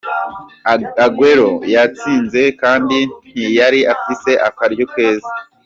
[1.05, 2.97] Aguero yatsinze kandi
[3.31, 5.31] ntiyari afise akaryo keza.